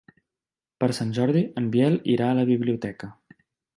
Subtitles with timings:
[0.83, 3.11] Per Sant Jordi en Biel irà a la biblioteca.